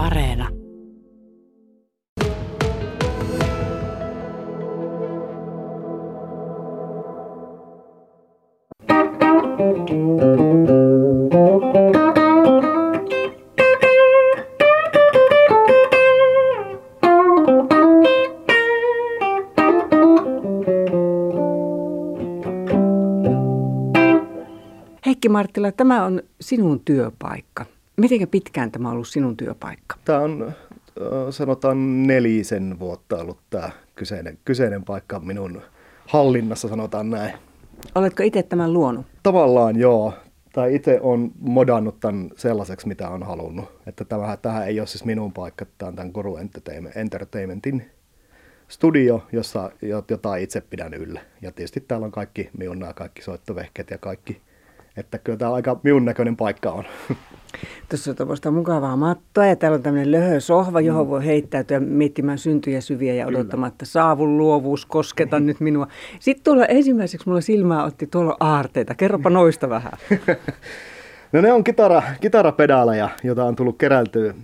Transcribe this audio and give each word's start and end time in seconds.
Areena. 0.00 0.48
Heikki 25.06 25.28
Marttila, 25.28 25.72
tämä 25.72 26.04
on 26.04 26.22
sinun 26.40 26.80
työpaikka. 26.80 27.79
Miten 28.00 28.28
pitkään 28.28 28.70
tämä 28.70 28.88
on 28.88 28.94
ollut 28.94 29.08
sinun 29.08 29.36
työpaikka? 29.36 29.96
Tämä 30.04 30.18
on 30.18 30.52
sanotaan 31.30 32.06
nelisen 32.06 32.78
vuotta 32.78 33.16
ollut 33.16 33.38
tämä 33.50 33.70
kyseinen, 33.94 34.38
kyseinen 34.44 34.84
paikka 34.84 35.20
minun 35.20 35.62
hallinnassa, 36.06 36.68
sanotaan 36.68 37.10
näin. 37.10 37.34
Oletko 37.94 38.22
itse 38.22 38.42
tämän 38.42 38.72
luonut? 38.72 39.06
Tavallaan 39.22 39.76
joo. 39.76 40.14
Tai 40.52 40.74
itse 40.74 40.98
on 41.02 41.30
modannut 41.40 42.00
tämän 42.00 42.30
sellaiseksi, 42.36 42.88
mitä 42.88 43.08
on 43.08 43.22
halunnut. 43.22 43.72
Että 43.86 44.04
tämä, 44.04 44.36
tähän 44.36 44.66
ei 44.66 44.80
ole 44.80 44.86
siis 44.86 45.04
minun 45.04 45.32
paikka, 45.32 45.66
tämä 45.78 45.88
on 45.88 45.96
tämän 45.96 46.10
Guru 46.14 46.38
Entertainmentin 46.94 47.90
studio, 48.68 49.22
jossa, 49.32 49.70
jota 50.10 50.36
itse 50.36 50.60
pidän 50.60 50.94
yllä. 50.94 51.20
Ja 51.42 51.52
tietysti 51.52 51.80
täällä 51.80 52.04
on 52.04 52.12
kaikki 52.12 52.50
minun 52.58 52.78
nämä 52.78 52.92
kaikki 52.92 53.22
soittovehkeet 53.22 53.90
ja 53.90 53.98
kaikki. 53.98 54.40
Että 54.96 55.18
kyllä 55.18 55.38
tämä 55.38 55.52
aika 55.52 55.80
minun 55.82 56.04
näköinen 56.04 56.36
paikka 56.36 56.70
on. 56.70 56.84
Tuossa 57.90 58.10
on 58.10 58.16
tuommoista 58.16 58.50
mukavaa 58.50 58.96
mattoa 58.96 59.46
ja 59.46 59.56
täällä 59.56 59.76
on 59.76 59.82
tämmöinen 59.82 60.12
löhö 60.12 60.40
sohva, 60.40 60.80
johon 60.80 61.06
mm. 61.06 61.10
voi 61.10 61.26
heittäytyä 61.26 61.80
miettimään 61.80 62.38
syntyjä 62.38 62.80
syviä 62.80 63.14
ja 63.14 63.26
odottamatta 63.26 63.86
saavun 63.86 64.38
luovuus, 64.38 64.86
kosketa 64.86 65.40
nyt 65.40 65.60
minua. 65.60 65.88
Sitten 66.20 66.44
tuolla 66.44 66.66
ensimmäiseksi 66.66 67.28
mulla 67.28 67.40
silmää 67.40 67.84
otti 67.84 68.06
tuolla 68.06 68.36
aarteita. 68.40 68.94
Kerropa 68.94 69.30
noista 69.30 69.68
vähän. 69.68 69.92
no 71.32 71.40
ne 71.40 71.52
on 71.52 71.64
kitara, 71.64 72.02
kitarapedaaleja, 72.20 73.08
joita 73.22 73.44
on 73.44 73.56
tullut 73.56 73.78
keräiltyä 73.78 74.34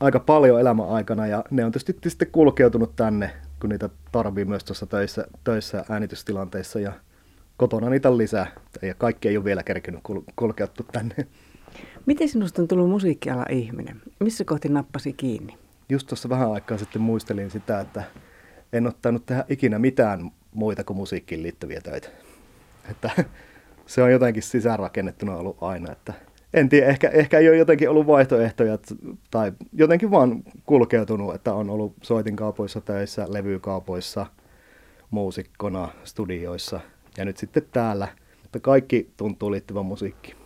aika 0.00 0.20
paljon 0.20 0.60
elämän 0.60 0.88
aikana 0.88 1.26
ja 1.26 1.44
ne 1.50 1.64
on 1.64 1.72
tietysti 1.72 2.10
sitten 2.10 2.28
kulkeutunut 2.32 2.96
tänne, 2.96 3.30
kun 3.60 3.70
niitä 3.70 3.88
tarvii 4.12 4.44
myös 4.44 4.64
tuossa 4.64 4.86
töissä, 4.86 5.26
töissä 5.44 5.84
äänitystilanteissa 5.88 6.80
ja 6.80 6.92
kotona 7.56 7.90
niitä 7.90 8.16
lisää. 8.16 8.46
Ja 8.82 8.94
kaikki 8.94 9.28
ei 9.28 9.36
ole 9.36 9.44
vielä 9.44 9.62
kerkinyt 9.62 10.00
kul- 10.08 10.32
kulkeuttu 10.36 10.86
tänne. 10.92 11.14
Miten 12.06 12.28
sinusta 12.28 12.62
on 12.62 12.68
tullut 12.68 12.90
musiikkiala 12.90 13.46
ihminen? 13.50 14.02
Missä 14.20 14.44
kohti 14.44 14.68
nappasi 14.68 15.12
kiinni? 15.12 15.58
Just 15.88 16.06
tuossa 16.06 16.28
vähän 16.28 16.52
aikaa 16.52 16.78
sitten 16.78 17.02
muistelin 17.02 17.50
sitä, 17.50 17.80
että 17.80 18.02
en 18.72 18.86
ottanut 18.86 19.26
tehdä 19.26 19.44
ikinä 19.48 19.78
mitään 19.78 20.30
muita 20.54 20.84
kuin 20.84 20.96
musiikkiin 20.96 21.42
liittyviä 21.42 21.80
töitä. 21.80 22.08
Että 22.90 23.10
se 23.86 24.02
on 24.02 24.12
jotenkin 24.12 24.42
sisäänrakennettuna 24.42 25.36
ollut 25.36 25.56
aina, 25.60 25.92
että 25.92 26.12
en 26.54 26.68
tiedä, 26.68 26.86
ehkä, 26.86 27.08
ehkä 27.08 27.38
ei 27.38 27.48
ole 27.48 27.56
jotenkin 27.56 27.90
ollut 27.90 28.06
vaihtoehtoja 28.06 28.78
tai 29.30 29.52
jotenkin 29.72 30.10
vaan 30.10 30.42
kulkeutunut, 30.66 31.34
että 31.34 31.54
on 31.54 31.70
ollut 31.70 31.94
soitinkaupoissa 32.02 32.80
töissä, 32.80 33.26
levykaupoissa, 33.28 34.26
muusikkona, 35.10 35.88
studioissa 36.04 36.80
ja 37.18 37.24
nyt 37.24 37.36
sitten 37.36 37.62
täällä, 37.72 38.08
että 38.44 38.60
kaikki 38.60 39.10
tuntuu 39.16 39.50
liittyvän 39.50 39.86
musiikkiin. 39.86 40.41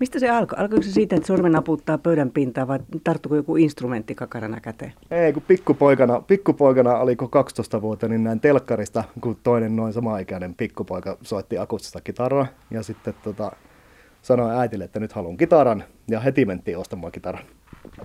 Mistä 0.00 0.18
se 0.18 0.30
alkoi? 0.30 0.58
Alkoiko 0.58 0.82
se 0.82 0.92
siitä, 0.92 1.16
että 1.16 1.26
sormen 1.26 1.52
naputtaa 1.52 1.98
pöydän 1.98 2.30
pintaa 2.30 2.68
vai 2.68 2.78
tarttuiko 3.04 3.36
joku 3.36 3.56
instrumentti 3.56 4.14
kakarana 4.14 4.60
käteen? 4.60 4.92
Ei, 5.10 5.32
kun 5.32 5.42
pikkupoikana, 5.48 6.20
pikkupoikana 6.20 6.98
oliko 6.98 7.28
12 7.28 7.82
vuotta, 7.82 8.08
niin 8.08 8.24
näin 8.24 8.40
telkkarista, 8.40 9.04
kun 9.20 9.36
toinen 9.42 9.76
noin 9.76 9.92
samaikäinen 9.92 10.54
pikkupoika 10.54 11.16
soitti 11.22 11.58
akustista 11.58 12.00
kitaraa. 12.00 12.46
Ja 12.70 12.82
sitten 12.82 13.14
tota, 13.22 13.52
sanoi 14.22 14.58
äitille, 14.58 14.84
että 14.84 15.00
nyt 15.00 15.12
haluan 15.12 15.36
kitaran. 15.36 15.84
Ja 16.08 16.20
heti 16.20 16.44
mentiin 16.44 16.78
ostamaan 16.78 17.12
kitaran. 17.12 17.42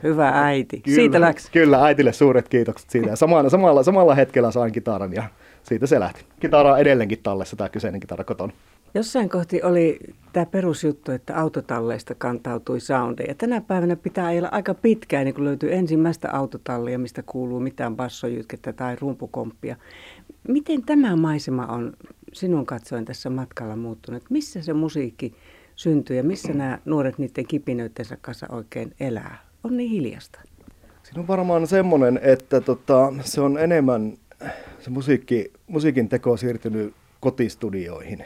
Hyvä 0.04 0.32
äiti. 0.34 0.80
Kyllä, 0.80 0.96
siitä 0.96 1.22
läks. 1.22 1.50
Kyllä, 1.50 1.86
äitille 1.86 2.14
suuret 2.14 2.50
kiitokset 2.50 2.90
siitä. 2.90 3.10
Ja 3.10 3.16
samalla, 3.16 3.50
samalla, 3.50 3.84
samalla 3.84 4.16
hetkellä 4.16 4.52
sain 4.52 4.72
kitaran 4.72 5.14
ja 5.14 5.24
siitä 5.64 5.88
se 5.88 6.00
lähti. 6.00 6.26
Kitara 6.40 6.74
on 6.74 6.80
edelleenkin 6.80 7.20
tallessa, 7.24 7.56
tämä 7.56 7.70
kyseinen 7.70 8.00
kitara 8.00 8.24
kotona. 8.24 8.54
Jossain 8.96 9.30
kohti 9.30 9.64
oli 9.64 10.00
tämä 10.34 10.46
perusjuttu, 10.46 11.12
että 11.12 11.38
autotalleista 11.38 12.16
kantautui 12.16 12.80
soundeja. 12.80 13.36
Tänä 13.36 13.62
päivänä 13.62 13.96
pitää 13.96 14.26
ajella 14.26 14.50
aika 14.52 14.74
pitkään, 14.74 15.26
niin 15.26 15.36
kun 15.36 15.46
löytyy 15.46 15.74
ensimmäistä 15.74 16.32
autotallia, 16.32 17.00
mistä 17.00 17.24
kuuluu 17.26 17.60
mitään 17.60 17.96
bassojytkettä 17.96 18.74
tai 18.74 18.96
rumpukomppia. 18.96 19.76
Miten 20.48 20.84
tämä 20.84 21.16
maisema 21.16 21.66
on 21.66 21.94
sinun 22.34 22.66
katsoen 22.66 23.06
tässä 23.06 23.30
matkalla 23.30 23.76
muuttunut? 23.76 24.24
Missä 24.30 24.62
se 24.62 24.74
musiikki 24.74 25.36
syntyy 25.76 26.18
ja 26.18 26.24
missä 26.24 26.54
nämä 26.54 26.80
nuoret 26.86 27.18
niiden 27.18 27.48
kipinöittensä 27.48 28.18
kanssa 28.22 28.48
oikein 28.50 28.94
elää? 29.00 29.38
On 29.64 29.78
niin 29.78 29.90
hiljasta. 29.90 30.40
Siinä 31.04 31.22
on 31.22 31.28
varmaan 31.28 31.68
semmoinen, 31.68 32.20
että 32.24 32.62
tota, 32.62 33.14
se 33.22 33.42
on 33.42 33.58
enemmän, 33.58 34.14
se 34.80 34.90
musiikki, 34.90 35.52
musiikin 35.68 36.10
teko 36.10 36.38
siirtynyt 36.38 36.94
kotistudioihin 37.20 38.26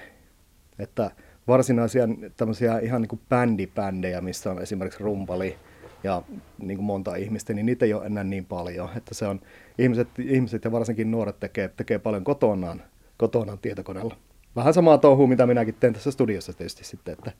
että 0.79 1.11
varsinaisia 1.47 2.03
tämmöisiä 2.37 2.79
ihan 2.79 3.01
niin 3.01 3.09
kuin 3.09 3.21
bändibändejä, 3.29 4.21
missä 4.21 4.51
on 4.51 4.61
esimerkiksi 4.61 5.03
rumpali 5.03 5.57
ja 6.03 6.21
niin 6.57 6.77
kuin 6.77 6.85
monta 6.85 7.15
ihmistä, 7.15 7.53
niin 7.53 7.65
niitä 7.65 7.85
ei 7.85 7.93
ole 7.93 8.05
enää 8.05 8.23
niin 8.23 8.45
paljon. 8.45 8.89
Että 8.95 9.13
se 9.13 9.27
on, 9.27 9.41
ihmiset, 9.77 10.07
ihmiset 10.19 10.63
ja 10.63 10.71
varsinkin 10.71 11.11
nuoret 11.11 11.39
tekee, 11.39 11.67
tekee 11.67 11.99
paljon 11.99 12.23
kotonaan, 12.23 12.81
kotonaan 13.17 13.59
tietokoneella. 13.59 14.15
Vähän 14.55 14.73
samaa 14.73 14.97
touhua, 14.97 15.27
mitä 15.27 15.47
minäkin 15.47 15.75
teen 15.79 15.93
tässä 15.93 16.11
studiossa 16.11 16.53
tietysti 16.53 16.83
sitten, 16.83 17.13
että, 17.13 17.31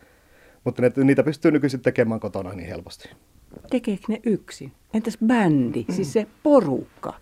mutta 0.64 0.82
ne, 0.82 0.92
niitä 1.04 1.24
pystyy 1.24 1.52
nykyisin 1.52 1.82
tekemään 1.82 2.20
kotona 2.20 2.54
niin 2.54 2.70
helposti. 2.70 3.10
Tekeekö 3.70 4.04
ne 4.08 4.20
yksin? 4.26 4.72
Entäs 4.94 5.18
bändi, 5.26 5.86
siis 5.90 6.14
se 6.14 6.28
porukka? 6.44 7.14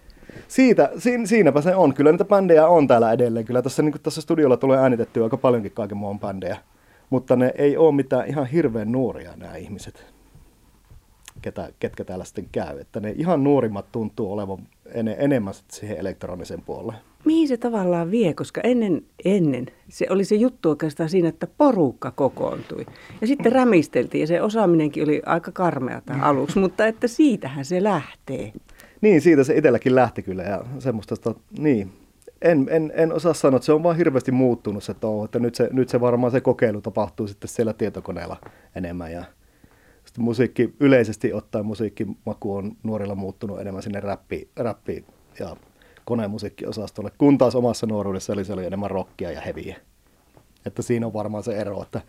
Siitä, 0.48 0.90
siin, 0.98 1.28
siinäpä 1.28 1.62
se 1.62 1.76
on. 1.76 1.94
Kyllä 1.94 2.12
niitä 2.12 2.26
bändejä 2.26 2.68
on 2.68 2.88
täällä 2.88 3.12
edelleen. 3.12 3.46
Kyllä 3.46 3.62
tässä, 3.62 3.84
niin 3.84 3.94
tässä 4.04 4.22
studiolla 4.22 4.58
tulee 4.58 4.80
äänitettyä 4.80 5.24
aika 5.24 5.38
paljonkin 5.38 5.72
kaiken 5.72 5.98
muun 5.98 6.20
bändejä. 6.20 6.58
Mutta 7.10 7.36
ne 7.36 7.54
ei 7.58 7.78
ole 7.78 7.96
mitään 7.96 8.28
ihan 8.28 8.46
hirveän 8.46 8.92
nuoria 8.92 9.34
nämä 9.36 9.56
ihmiset, 9.56 10.06
ketä, 11.42 11.70
ketkä 11.80 12.04
täällä 12.04 12.26
sitten 12.26 12.48
käy. 12.52 12.80
Että 12.80 13.00
ne 13.00 13.14
ihan 13.18 13.44
nuorimmat 13.44 13.92
tuntuu 13.92 14.34
olevan 14.34 14.58
en, 14.94 15.08
enemmän 15.08 15.54
siihen 15.72 15.98
elektronisen 15.98 16.62
puolelle. 16.62 16.94
Mihin 17.26 17.48
se 17.48 17.58
tavallaan 17.58 18.12
vie, 18.12 18.34
koska 18.34 18.62
ennen, 18.64 19.02
ennen 19.26 19.66
se 19.90 20.08
oli 20.10 20.26
se 20.26 20.36
juttu 20.36 20.70
oikeastaan 20.70 21.10
siinä, 21.10 21.30
että 21.30 21.48
porukka 21.58 22.12
kokoontui. 22.12 22.86
Ja 23.22 23.28
sitten 23.28 23.52
rämisteltiin 23.52 24.22
ja 24.22 24.28
se 24.28 24.42
osaaminenkin 24.42 25.04
oli 25.04 25.22
aika 25.26 25.52
karmeata 25.52 26.14
aluksi, 26.22 26.60
mutta 26.60 26.88
että 26.88 27.08
siitähän 27.08 27.66
se 27.66 27.84
lähtee. 27.84 28.54
Niin, 29.02 29.22
siitä 29.22 29.44
se 29.44 29.58
itselläkin 29.58 29.96
lähti 29.96 30.24
kyllä 30.24 30.44
ja 30.44 30.64
semmoista, 30.80 31.14
että 31.14 31.34
niin, 31.58 31.92
en, 32.42 32.68
en, 32.70 32.94
en 32.96 33.14
osaa 33.14 33.34
sanoa, 33.34 33.56
että 33.56 33.66
se 33.66 33.74
on 33.74 33.84
vaan 33.84 33.98
hirveästi 33.98 34.32
muuttunut 34.32 34.84
se 34.84 34.94
touhu, 34.94 35.24
että 35.24 35.40
nyt 35.40 35.56
se, 35.56 35.70
nyt 35.72 35.90
se 35.90 36.02
varmaan 36.02 36.32
se 36.32 36.42
kokeilu 36.42 36.82
tapahtuu 36.82 37.28
sitten 37.28 37.48
siellä 37.48 37.74
tietokoneella 37.74 38.38
enemmän 38.76 39.12
ja 39.12 39.24
sitten 40.06 40.24
musiikki, 40.24 40.74
yleisesti 40.80 41.34
ottaen 41.34 41.66
musiikkimaku 41.66 42.56
on 42.56 42.72
nuorilla 42.84 43.16
muuttunut 43.16 43.60
enemmän 43.60 43.84
sinne 43.84 44.00
räppi, 44.00 44.50
räppi 44.56 45.06
ja 45.40 45.56
konemusiikkiosastolle, 46.06 47.12
kun 47.18 47.38
taas 47.38 47.56
omassa 47.56 47.88
nuoruudessa 47.88 48.34
oli, 48.34 48.46
se 48.46 48.54
oli 48.54 48.66
enemmän 48.66 48.92
rockia 48.92 49.32
ja 49.32 49.42
heviä. 49.42 49.78
Että 50.66 50.82
siinä 50.82 51.06
on 51.06 51.14
varmaan 51.14 51.44
se 51.44 51.58
ero, 51.58 51.82
että 51.82 52.02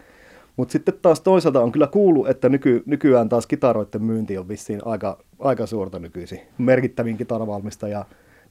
mutta 0.58 0.72
sitten 0.72 0.94
taas 1.02 1.20
toisaalta 1.20 1.60
on 1.60 1.72
kyllä 1.72 1.86
kuullut, 1.86 2.28
että 2.28 2.48
nyky, 2.48 2.82
nykyään 2.86 3.28
taas 3.28 3.46
kitaroiden 3.46 4.02
myynti 4.02 4.38
on 4.38 4.48
vissiin 4.48 4.80
aika, 4.84 5.18
aika 5.38 5.66
suurta 5.66 5.98
nykyisin. 5.98 6.40
Merkittävin 6.58 7.16
kitaravalmistaja 7.16 8.04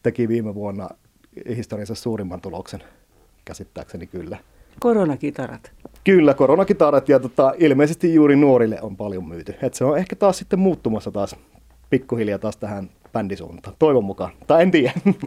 teki 0.04 0.28
viime 0.28 0.56
vuonna 0.56 0.90
historiansa 1.56 1.96
suurimman 1.96 2.42
tuloksen, 2.42 2.84
käsittääkseni 3.46 4.08
kyllä. 4.08 4.38
Koronakitarat. 4.80 5.72
Kyllä, 6.04 6.34
koronakitarat 6.34 7.10
ja 7.10 7.20
tota, 7.20 7.54
ilmeisesti 7.58 8.14
juuri 8.14 8.36
nuorille 8.36 8.82
on 8.82 8.98
paljon 8.98 9.28
myyty. 9.28 9.56
Et 9.62 9.74
se 9.74 9.86
on 9.86 9.98
ehkä 9.98 10.16
taas 10.16 10.38
sitten 10.38 10.60
muuttumassa 10.60 11.12
taas 11.12 11.36
pikkuhiljaa 11.90 12.40
taas 12.40 12.58
tähän 12.58 12.90
bändisuuntaan. 13.14 13.76
Toivon 13.80 14.04
mukaan. 14.04 14.32
Tai 14.48 14.64
en 14.64 14.72
tiedä. 14.72 14.94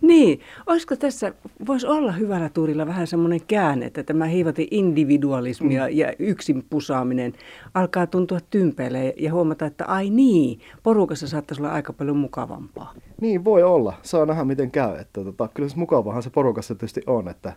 Niin. 0.00 0.40
Olisiko 0.66 0.96
tässä, 0.96 1.32
voisi 1.66 1.86
olla 1.86 2.12
hyvällä 2.12 2.48
tuurilla 2.48 2.86
vähän 2.86 3.06
semmoinen 3.06 3.40
käänne, 3.48 3.86
että 3.86 4.02
tämä 4.02 4.24
hiivati 4.24 4.68
individualismi 4.70 5.74
mm. 5.74 5.86
ja 5.90 6.12
yksin 6.18 6.64
pusaaminen 6.70 7.32
alkaa 7.74 8.06
tuntua 8.06 8.38
tympeille 8.50 9.14
ja 9.16 9.32
huomata, 9.32 9.66
että 9.66 9.84
ai 9.84 10.10
niin, 10.10 10.60
porukassa 10.82 11.28
saattaisi 11.28 11.62
olla 11.62 11.72
aika 11.72 11.92
paljon 11.92 12.16
mukavampaa. 12.16 12.94
Niin, 13.20 13.44
voi 13.44 13.62
olla. 13.62 13.94
Saa 14.02 14.26
nähdä 14.26 14.44
miten 14.44 14.70
käy. 14.70 14.96
Että 14.96 15.24
tota, 15.24 15.48
kyllä 15.54 15.68
se 15.68 15.76
mukavahan 15.76 16.22
se 16.22 16.30
porukassa 16.30 16.74
tietysti 16.74 17.02
on, 17.06 17.28
että, 17.28 17.52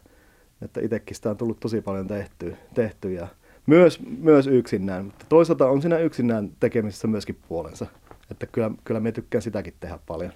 että 0.61 0.81
itsekin 0.81 1.15
sitä 1.15 1.29
on 1.29 1.37
tullut 1.37 1.59
tosi 1.59 1.81
paljon 1.81 2.07
tehtyä, 2.07 2.57
tehty 2.73 3.13
ja 3.13 3.27
Myös, 3.65 3.99
myös 4.17 4.47
yksinään, 4.47 5.05
mutta 5.05 5.25
toisaalta 5.29 5.69
on 5.69 5.81
siinä 5.81 5.97
yksinään 5.97 6.51
tekemisessä 6.59 7.07
myöskin 7.07 7.37
puolensa. 7.47 7.85
Että 8.31 8.47
kyllä, 8.47 8.71
kyllä 8.83 8.99
me 8.99 9.11
tykkään 9.11 9.41
sitäkin 9.41 9.73
tehdä 9.79 9.99
paljon. 10.07 10.31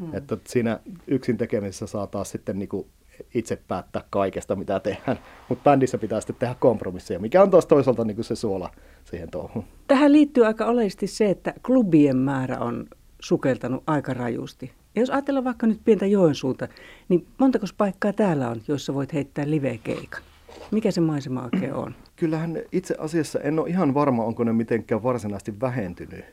Mm. 0.00 0.14
Että 0.14 0.36
siinä 0.46 0.80
yksin 1.06 1.36
tekemisessä 1.36 1.86
saa 1.86 2.06
taas 2.06 2.30
sitten 2.30 2.58
niinku 2.58 2.88
itse 3.34 3.58
päättää 3.68 4.04
kaikesta, 4.10 4.56
mitä 4.56 4.80
tehdään. 4.80 5.18
Mutta 5.48 5.62
bändissä 5.64 5.98
pitää 5.98 6.20
sitten 6.20 6.36
tehdä 6.38 6.54
kompromisseja, 6.60 7.20
mikä 7.20 7.42
on 7.42 7.50
taas 7.50 7.66
toisaalta 7.66 8.04
niinku 8.04 8.22
se 8.22 8.36
suola 8.36 8.70
siihen 9.04 9.30
touhuun. 9.30 9.64
Tähän 9.86 10.12
liittyy 10.12 10.46
aika 10.46 10.66
oleellisesti 10.66 11.06
se, 11.06 11.30
että 11.30 11.54
klubien 11.66 12.16
määrä 12.16 12.58
on 12.58 12.86
sukeltanut 13.20 13.82
aika 13.86 14.14
rajusti. 14.14 14.72
Ja 14.94 15.02
jos 15.02 15.10
ajatellaan 15.10 15.44
vaikka 15.44 15.66
nyt 15.66 15.80
pientä 15.84 16.06
Joensuuta, 16.06 16.68
niin 17.08 17.26
montako 17.38 17.66
paikkaa 17.76 18.12
täällä 18.12 18.48
on, 18.50 18.62
joissa 18.68 18.94
voit 18.94 19.12
heittää 19.12 19.50
live-keikan? 19.50 20.22
Mikä 20.70 20.90
se 20.90 21.00
maisema 21.00 21.42
oikein 21.52 21.74
on? 21.74 21.94
Kyllähän 22.16 22.58
itse 22.72 22.94
asiassa 22.98 23.40
en 23.40 23.58
ole 23.58 23.68
ihan 23.68 23.94
varma, 23.94 24.24
onko 24.24 24.44
ne 24.44 24.52
mitenkään 24.52 25.02
varsinaisesti 25.02 25.60
vähentynyt 25.60 26.24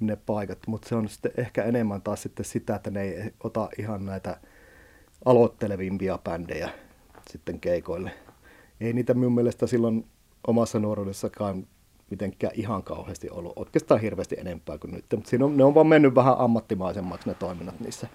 ne 0.00 0.16
paikat, 0.16 0.58
mutta 0.66 0.88
se 0.88 0.94
on 0.94 1.08
sitten 1.08 1.32
ehkä 1.36 1.64
enemmän 1.64 2.02
taas 2.02 2.22
sitten 2.22 2.44
sitä, 2.44 2.74
että 2.74 2.90
ne 2.90 3.02
ei 3.02 3.34
ota 3.44 3.68
ihan 3.78 4.06
näitä 4.06 4.36
aloittelevimpia 5.24 6.18
bändejä 6.24 6.70
sitten 7.30 7.60
keikoille. 7.60 8.10
Ei 8.80 8.92
niitä 8.92 9.14
minun 9.14 9.34
mielestä 9.34 9.66
silloin 9.66 10.06
omassa 10.46 10.78
nuoruudessakaan 10.78 11.66
mitenkään 12.10 12.52
ihan 12.56 12.82
kauheasti 12.82 13.30
ollut, 13.30 13.52
oikeastaan 13.56 14.00
hirveästi 14.00 14.36
enempää 14.38 14.78
kuin 14.78 14.90
nyt. 14.94 15.04
Mutta 15.14 15.30
siinä 15.30 15.44
on, 15.44 15.56
ne 15.56 15.64
on 15.64 15.74
vaan 15.74 15.86
mennyt 15.86 16.14
vähän 16.14 16.38
ammattimaisemmaksi 16.38 17.28
ne 17.28 17.34
toiminnat 17.34 17.80
niissä 17.80 18.08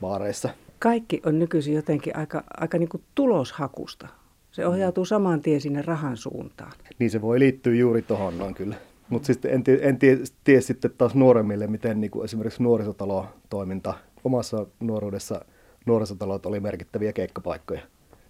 baareissa. 0.00 0.48
Kaikki 0.78 1.22
on 1.26 1.38
nykyisin 1.38 1.74
jotenkin 1.74 2.16
aika, 2.16 2.44
aika 2.60 2.78
niin 2.78 2.88
kuin 2.88 3.02
tuloshakusta. 3.14 4.08
Se 4.50 4.66
ohjautuu 4.66 5.04
saman 5.04 5.40
tien 5.40 5.60
sinne 5.60 5.82
rahan 5.82 6.16
suuntaan. 6.16 6.72
Niin 6.98 7.10
se 7.10 7.22
voi 7.22 7.38
liittyä 7.38 7.74
juuri 7.74 8.02
tuohon 8.02 8.38
noin 8.38 8.54
kyllä. 8.54 8.76
Mutta 9.12 9.26
siis 9.26 9.38
en, 9.44 9.64
tie, 9.64 9.78
en 9.82 9.98
tie, 9.98 10.18
tie 10.44 10.60
sitten 10.60 10.90
taas 10.98 11.14
nuoremmille, 11.14 11.66
miten 11.66 12.00
niin 12.00 12.10
kuin 12.10 12.24
esimerkiksi 12.24 12.62
nuorisotalotoiminta 12.62 13.94
omassa 14.24 14.66
nuoruudessa 14.80 15.44
nuorisotalot 15.86 16.46
oli 16.46 16.60
merkittäviä 16.60 17.12
keikkapaikkoja. 17.12 17.80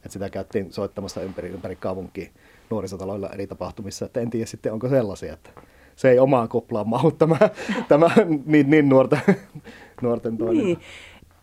Et 0.04 0.10
sitä 0.10 0.30
käytiin 0.30 0.72
soittamassa 0.72 1.22
ympäri, 1.22 1.48
ympäri 1.48 1.76
kaupunkia 1.76 2.30
nuorisotaloilla 2.70 3.30
eri 3.30 3.46
tapahtumissa. 3.46 4.06
Et 4.06 4.16
en 4.16 4.30
tiedä 4.30 4.46
sitten, 4.46 4.72
onko 4.72 4.88
sellaisia, 4.88 5.32
että 5.32 5.50
se 5.96 6.10
ei 6.10 6.18
omaan 6.18 6.48
kuplaan 6.48 6.88
mahu 6.88 7.10
tämä, 7.10 7.38
tämä 7.88 8.10
niin, 8.46 8.70
niin 8.70 8.88
nuorten, 8.88 9.20
nuorten 10.02 10.36
toiminta. 10.36 10.64
Niin. 10.66 10.78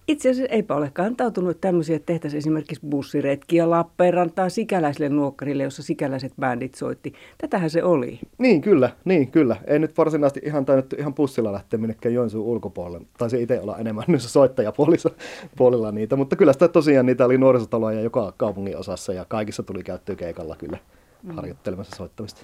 Itse 0.09 0.29
asiassa 0.29 0.53
eipä 0.55 0.75
ole 0.75 0.91
kantautunut 0.93 1.61
tämmöisiä, 1.61 1.95
että 1.95 2.05
tehtäisiin 2.05 2.37
esimerkiksi 2.37 2.85
bussiretkiä 2.89 3.69
Lappeenrantaa 3.69 4.49
sikäläisille 4.49 5.09
nuokkarille, 5.09 5.63
jossa 5.63 5.83
sikäläiset 5.83 6.33
bändit 6.39 6.75
soitti. 6.75 7.13
Tätähän 7.37 7.69
se 7.69 7.83
oli. 7.83 8.19
Niin, 8.37 8.61
kyllä, 8.61 8.89
niin, 9.05 9.31
kyllä. 9.31 9.55
Ei 9.67 9.79
nyt 9.79 9.97
varsinaisesti 9.97 10.41
ihan 10.43 10.65
tainnut 10.65 10.93
ihan 10.93 11.13
bussilla 11.13 11.53
lähteä 11.53 11.79
minnekään 11.79 12.13
Joensuun 12.13 12.47
ulkopuolelle. 12.47 13.07
Taisi 13.17 13.41
itse 13.41 13.61
olla 13.61 13.77
enemmän 13.77 14.03
noissa 14.07 14.29
soittajapuolilla 14.29 15.91
niitä, 15.91 16.15
mutta 16.15 16.35
kyllä 16.35 16.53
sitä 16.53 16.67
tosiaan 16.67 17.05
niitä 17.05 17.25
oli 17.25 17.37
nuorisotaloja 17.37 18.01
joka 18.01 18.33
kaupungin 18.37 18.77
osassa 18.77 19.13
ja 19.13 19.25
kaikissa 19.25 19.63
tuli 19.63 19.83
käyttöä 19.83 20.15
keikalla 20.15 20.55
kyllä 20.55 20.77
mm. 21.23 21.31
harjoittelemassa 21.35 21.95
soittamista. 21.95 22.41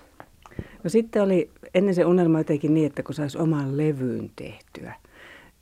No 0.84 0.90
sitten 0.90 1.22
oli 1.22 1.50
ennen 1.74 1.96
se 1.96 2.06
unelma 2.06 2.40
jotenkin 2.40 2.74
niin, 2.74 2.88
että 2.88 3.04
kun 3.04 3.16
saisi 3.16 3.38
oman 3.38 3.78
levyyn 3.78 4.32
tehtyä 4.36 4.94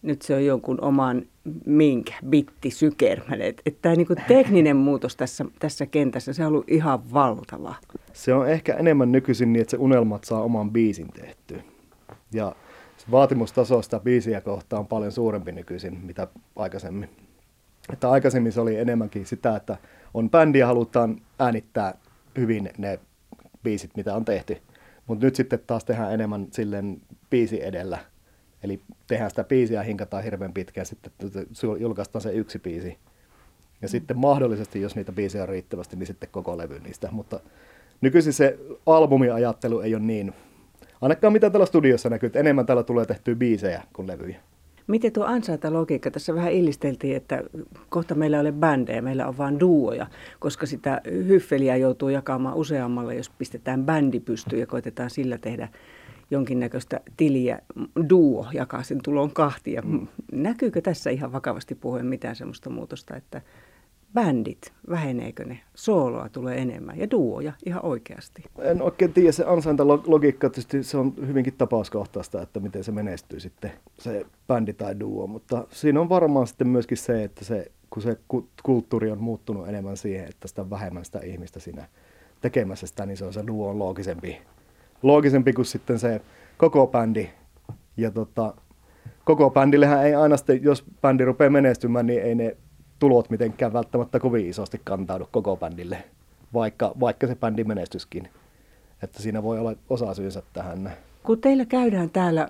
nyt 0.03 0.21
se 0.21 0.35
on 0.35 0.45
jonkun 0.45 0.81
oman 0.81 1.25
minkä, 1.65 2.13
bitti, 2.29 2.71
sykermän. 2.71 3.41
Että 3.41 3.61
et 3.65 3.81
tämä 3.81 3.95
niinku 3.95 4.15
tekninen 4.27 4.75
muutos 4.75 5.15
tässä, 5.15 5.45
tässä 5.59 5.85
kentässä, 5.85 6.33
se 6.33 6.41
on 6.45 6.47
ollut 6.47 6.69
ihan 6.69 7.13
valtava. 7.13 7.75
Se 8.13 8.33
on 8.33 8.49
ehkä 8.49 8.73
enemmän 8.73 9.11
nykyisin 9.11 9.53
niin, 9.53 9.61
että 9.61 9.71
se 9.71 9.77
unelmat 9.77 10.23
saa 10.23 10.43
oman 10.43 10.71
biisin 10.71 11.07
tehtyä. 11.07 11.63
Ja 12.33 12.55
vaatimustaso 13.11 13.81
sitä 13.81 13.99
biisiä 13.99 14.41
kohtaan 14.41 14.79
on 14.79 14.87
paljon 14.87 15.11
suurempi 15.11 15.51
nykyisin, 15.51 15.99
mitä 16.03 16.27
aikaisemmin. 16.55 17.09
Että 17.93 18.09
aikaisemmin 18.09 18.51
se 18.51 18.61
oli 18.61 18.77
enemmänkin 18.77 19.25
sitä, 19.25 19.55
että 19.55 19.77
on 20.13 20.29
bändi 20.29 20.59
ja 20.59 20.67
halutaan 20.67 21.21
äänittää 21.39 21.97
hyvin 22.37 22.69
ne 22.77 22.99
biisit, 23.63 23.91
mitä 23.95 24.15
on 24.15 24.25
tehty. 24.25 24.57
Mutta 25.07 25.25
nyt 25.25 25.35
sitten 25.35 25.59
taas 25.67 25.85
tehdään 25.85 26.13
enemmän 26.13 26.47
silleen 26.51 27.01
biisi 27.29 27.65
edellä– 27.65 27.97
Eli 28.63 28.81
tehdään 29.07 29.29
sitä 29.29 29.43
biisiä 29.43 29.79
ja 29.79 29.83
hinkataan 29.83 30.23
hirveän 30.23 30.53
pitkään, 30.53 30.85
sitten 30.85 31.11
julkaistaan 31.79 32.21
se 32.21 32.33
yksi 32.33 32.59
biisi. 32.59 32.97
Ja 33.81 33.87
sitten 33.87 34.17
mahdollisesti, 34.17 34.81
jos 34.81 34.95
niitä 34.95 35.11
biisejä 35.11 35.43
on 35.43 35.49
riittävästi, 35.49 35.95
niin 35.95 36.07
sitten 36.07 36.29
koko 36.31 36.57
levy 36.57 36.79
niistä. 36.79 37.09
Mutta 37.11 37.39
nykyisin 38.01 38.33
se 38.33 38.59
albumiajattelu 38.85 39.79
ei 39.79 39.95
ole 39.95 40.03
niin, 40.03 40.33
ainakaan 41.01 41.33
mitä 41.33 41.49
täällä 41.49 41.65
studiossa 41.65 42.09
näkyy, 42.09 42.27
että 42.27 42.39
enemmän 42.39 42.65
täällä 42.65 42.83
tulee 42.83 43.05
tehtyä 43.05 43.35
biisejä 43.35 43.83
kuin 43.93 44.07
levyjä. 44.07 44.39
Miten 44.87 45.11
tuo 45.11 45.25
ansaita 45.25 45.73
logiikka? 45.73 46.11
Tässä 46.11 46.35
vähän 46.35 46.51
illisteltiin, 46.51 47.15
että 47.15 47.43
kohta 47.89 48.15
meillä 48.15 48.37
ei 48.37 48.41
ole 48.41 48.51
bändejä, 48.51 49.01
meillä 49.01 49.27
on 49.27 49.37
vain 49.37 49.59
duoja, 49.59 50.07
koska 50.39 50.65
sitä 50.65 51.01
hyffeliä 51.05 51.75
joutuu 51.75 52.09
jakamaan 52.09 52.55
useammalle, 52.55 53.15
jos 53.15 53.29
pistetään 53.29 53.85
bändi 53.85 54.19
pystyyn 54.19 54.59
ja 54.59 54.67
koitetaan 54.67 55.09
sillä 55.09 55.37
tehdä 55.37 55.69
jonkinnäköistä 56.33 56.99
tiliä, 57.17 57.59
duo 58.09 58.47
jakaa 58.53 58.83
sen 58.83 58.99
tulon 59.03 59.31
kahtia. 59.31 59.81
Mm. 59.81 60.07
Näkyykö 60.31 60.81
tässä 60.81 61.09
ihan 61.09 61.31
vakavasti 61.31 61.75
puhuen 61.75 62.05
mitään 62.05 62.35
sellaista 62.35 62.69
muutosta, 62.69 63.15
että 63.15 63.41
bändit, 64.13 64.73
väheneekö 64.89 65.45
ne, 65.45 65.59
sooloa 65.75 66.29
tulee 66.29 66.57
enemmän 66.57 66.99
ja 66.99 67.11
duoja 67.11 67.53
ihan 67.65 67.85
oikeasti? 67.85 68.43
En 68.59 68.81
oikein 68.81 69.13
tiedä, 69.13 69.31
se 69.31 69.43
ansaintalogiikka 69.47 70.49
tietysti 70.49 70.83
se 70.83 70.97
on 70.97 71.13
hyvinkin 71.27 71.53
tapauskohtaista, 71.57 72.41
että 72.41 72.59
miten 72.59 72.83
se 72.83 72.91
menestyy 72.91 73.39
sitten 73.39 73.71
se 73.99 74.25
bändi 74.47 74.73
tai 74.73 74.99
duo, 74.99 75.27
mutta 75.27 75.67
siinä 75.71 76.01
on 76.01 76.09
varmaan 76.09 76.47
sitten 76.47 76.67
myöskin 76.67 76.97
se, 76.97 77.23
että 77.23 77.45
se, 77.45 77.71
kun 77.89 78.03
se 78.03 78.17
kulttuuri 78.63 79.11
on 79.11 79.21
muuttunut 79.21 79.67
enemmän 79.67 79.97
siihen, 79.97 80.29
että 80.29 80.47
sitä 80.47 80.69
vähemmän 80.69 81.05
sitä 81.05 81.19
ihmistä 81.19 81.59
siinä 81.59 81.87
tekemässä 82.41 82.87
sitä, 82.87 83.05
niin 83.05 83.17
se 83.17 83.25
on 83.25 83.33
se 83.33 83.43
duo 83.47 83.69
on 83.69 83.79
loogisempi 83.79 84.41
loogisempi 85.03 85.53
kuin 85.53 85.65
sitten 85.65 85.99
se 85.99 86.21
koko 86.57 86.87
bändi. 86.87 87.29
Ja 87.97 88.11
tota, 88.11 88.53
koko 89.25 89.49
bändillehän 89.49 90.05
ei 90.05 90.15
aina 90.15 90.37
sitten, 90.37 90.63
jos 90.63 90.85
bändi 91.01 91.25
rupeaa 91.25 91.49
menestymään, 91.49 92.05
niin 92.05 92.21
ei 92.21 92.35
ne 92.35 92.57
tulot 92.99 93.29
mitenkään 93.29 93.73
välttämättä 93.73 94.19
kovin 94.19 94.49
isosti 94.49 94.81
kantaudu 94.83 95.27
koko 95.31 95.55
bändille, 95.55 96.03
vaikka, 96.53 96.91
vaikka 96.99 97.27
se 97.27 97.35
bändi 97.35 97.63
menestyskin. 97.63 98.29
Että 99.03 99.21
siinä 99.21 99.43
voi 99.43 99.59
olla 99.59 99.75
osa 99.89 100.13
syynsä 100.13 100.43
tähän. 100.53 100.91
Kun 101.23 101.41
teillä 101.41 101.65
käydään 101.65 102.09
täällä 102.09 102.47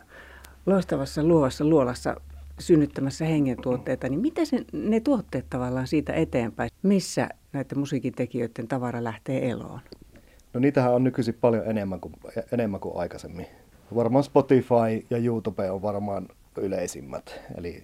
loistavassa 0.66 1.24
luovassa 1.24 1.66
luolassa 1.66 2.16
synnyttämässä 2.60 3.26
hengentuotteita, 3.26 4.10
niin 4.10 4.20
miten 4.20 4.46
se, 4.46 4.66
ne 4.74 5.00
tuotteet 5.00 5.46
tavallaan 5.50 5.88
siitä 5.88 6.14
eteenpäin? 6.14 6.70
Missä 6.84 7.30
näiden 7.54 7.80
musiikintekijöiden 7.80 8.68
tavara 8.68 9.04
lähtee 9.04 9.50
eloon? 9.50 9.80
No 10.54 10.60
niitähän 10.60 10.94
on 10.94 11.04
nykyisin 11.04 11.38
paljon 11.42 11.66
enemmän 11.68 12.00
kuin, 12.00 12.14
enemmän 12.52 12.80
kuin 12.80 12.98
aikaisemmin. 12.98 13.48
Varmaan 13.96 14.24
Spotify 14.24 15.06
ja 15.10 15.18
YouTube 15.18 15.72
on 15.72 15.82
varmaan 15.82 16.28
yleisimmät, 16.58 17.40
eli 17.58 17.84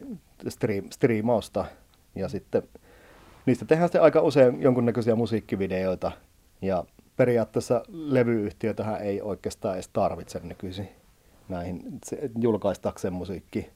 stream, 0.50 0.86
striimausta. 0.90 1.66
Ja 2.16 2.30
sitten 2.30 2.64
niistä 3.46 3.66
tehdään 3.66 3.88
sitten 3.88 4.02
aika 4.02 4.22
usein 4.22 4.62
jonkunnäköisiä 4.62 5.16
musiikkivideoita. 5.16 6.12
Ja 6.62 6.84
periaatteessa 7.18 7.84
levyyhtiötähän 7.88 9.02
ei 9.02 9.22
oikeastaan 9.22 9.76
edes 9.76 9.88
tarvitse 9.88 10.40
nykyisin 10.44 10.90
näihin 11.50 12.00
julkaistakseen 12.40 13.14
musiikki. 13.14 13.70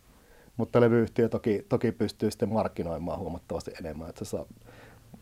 Mutta 0.57 0.81
levyyhtiö 0.81 1.29
toki, 1.29 1.65
toki 1.69 1.91
pystyy 1.91 2.31
sitten 2.31 2.49
markkinoimaan 2.49 3.19
huomattavasti 3.19 3.71
enemmän, 3.79 4.09
että 4.09 4.25
se 4.25 4.29
saa 4.29 4.45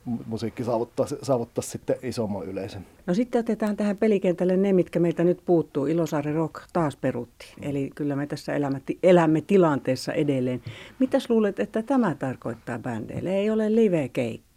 musiikki 0.05 0.63
saavuttaa, 0.63 1.05
saavuttaa 1.21 1.61
sitten 1.61 1.95
isomman 2.03 2.45
yleisön. 2.45 2.85
No 3.05 3.13
sitten 3.13 3.39
otetaan 3.39 3.77
tähän 3.77 3.97
pelikentälle 3.97 4.57
ne, 4.57 4.73
mitkä 4.73 4.99
meiltä 4.99 5.23
nyt 5.23 5.39
puuttuu. 5.45 5.85
Ilosaari 5.85 6.33
Rock 6.33 6.55
taas 6.73 6.95
perutti. 6.95 7.53
Eli 7.61 7.89
kyllä 7.95 8.15
me 8.15 8.27
tässä 8.27 8.53
elämme, 8.53 8.81
elämme 9.03 9.41
tilanteessa 9.41 10.13
edelleen. 10.13 10.61
Mitäs 10.99 11.29
luulet, 11.29 11.59
että 11.59 11.83
tämä 11.83 12.15
tarkoittaa 12.15 12.79
bändeille? 12.79 13.35
Ei 13.35 13.49
ole 13.49 13.75
live-keikkaa. 13.75 14.50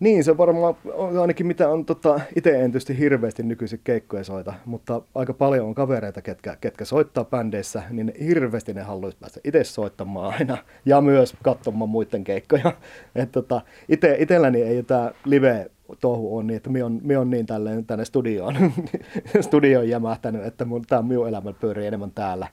Niin, 0.00 0.24
se 0.24 0.36
varmaan 0.36 0.76
on 0.94 1.18
ainakin 1.18 1.46
mitä 1.46 1.68
on 1.68 1.84
tota, 1.84 2.20
itse 2.36 2.50
en 2.50 2.70
tietysti 2.70 2.98
hirveästi 2.98 3.42
nykyisin 3.42 3.80
keikkoja 3.84 4.24
soita, 4.24 4.54
mutta 4.64 5.02
aika 5.14 5.34
paljon 5.34 5.66
on 5.66 5.74
kavereita, 5.74 6.22
ketkä, 6.22 6.56
ketkä 6.60 6.84
soittaa 6.84 7.24
bändeissä, 7.24 7.82
niin 7.90 8.12
hirveästi 8.20 8.74
ne 8.74 8.82
haluaisi 8.82 9.18
päästä 9.20 9.40
itse 9.44 9.64
soittamaan 9.64 10.34
aina 10.34 10.58
ja 10.86 11.00
myös 11.00 11.34
katsomaan 11.42 11.88
muiden 11.90 12.24
keikkoja. 12.24 12.72
Et, 13.14 13.32
tota, 13.32 13.60
ite, 13.88 14.16
itelläni 14.18 14.62
ei 14.62 14.82
tämä 14.82 15.12
live 15.24 15.70
touhu 16.00 16.36
on 16.36 16.46
niin, 16.46 16.56
että 16.56 16.70
minä 16.70 16.86
on, 16.86 17.00
on 17.20 17.30
niin 17.30 17.46
tälleen 17.46 17.86
tänne 17.86 18.04
studioon, 18.04 18.56
studioon 19.40 19.88
jämähtänyt, 19.88 20.44
että 20.44 20.66
tämä 20.88 21.02
minun 21.02 21.28
elämä 21.28 21.52
pyörii 21.52 21.86
enemmän 21.86 22.12
täällä. 22.14 22.48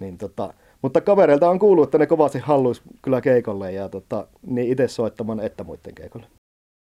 Niin, 0.00 0.18
tota, 0.18 0.54
mutta 0.82 1.00
kavereilta 1.00 1.50
on 1.50 1.58
kuullut, 1.58 1.84
että 1.84 1.98
ne 1.98 2.06
kovasti 2.06 2.38
haluaisi 2.38 2.82
kyllä 3.02 3.20
keikolle 3.20 3.72
ja 3.72 3.88
tota, 3.88 4.26
niin 4.46 4.72
itse 4.72 4.88
soittamaan 4.88 5.40
että 5.40 5.64
muiden 5.64 5.94
keikolle. 5.94 6.26